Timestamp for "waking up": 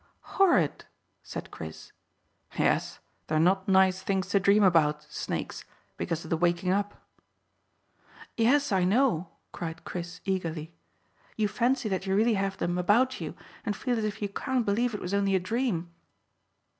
6.37-7.05